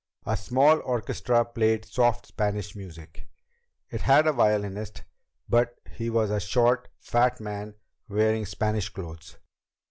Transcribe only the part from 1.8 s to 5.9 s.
soft Spanish music. It had a violinist, but